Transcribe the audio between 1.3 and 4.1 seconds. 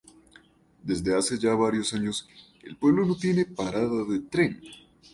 ya varios años, el pueblo no tiene parada